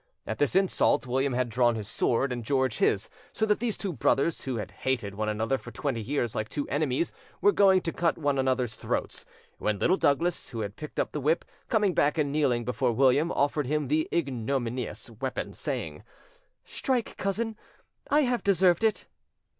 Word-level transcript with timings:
At 0.25 0.39
this 0.39 0.55
insult 0.55 1.05
William 1.05 1.33
had 1.33 1.47
drawn 1.47 1.75
his 1.75 1.87
sword, 1.87 2.31
and 2.31 2.43
George 2.43 2.77
his, 2.77 3.07
so 3.31 3.45
that 3.45 3.59
these 3.59 3.77
two 3.77 3.93
brothers, 3.93 4.41
who 4.45 4.55
had 4.55 4.71
hated 4.71 5.13
one 5.13 5.29
another 5.29 5.59
for 5.59 5.69
twenty 5.69 6.01
years 6.01 6.33
like 6.33 6.49
two 6.49 6.67
enemies, 6.69 7.11
were 7.39 7.51
going 7.51 7.81
to 7.81 7.93
cut 7.93 8.17
one 8.17 8.39
another's 8.39 8.73
throats, 8.73 9.25
when 9.59 9.77
Little 9.77 9.97
Douglas, 9.97 10.49
who 10.49 10.61
had 10.61 10.75
picked 10.75 10.99
up 10.99 11.11
the 11.11 11.21
whip, 11.21 11.45
coming 11.69 11.93
back 11.93 12.17
and 12.17 12.31
kneeling 12.31 12.65
before 12.65 12.91
William, 12.93 13.31
offered 13.31 13.67
him 13.67 13.89
the 13.89 14.07
ignominious 14.11 15.07
weapon, 15.11 15.53
saying, 15.53 16.01
"Strike, 16.65 17.15
cousin; 17.17 17.55
I 18.09 18.21
have 18.21 18.43
deserved 18.43 18.83
it." 18.83 19.05